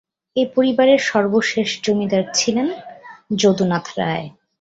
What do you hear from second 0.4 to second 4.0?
এ পরিবারের সর্বশেষ জমিদার ছিলেন যদুনাথ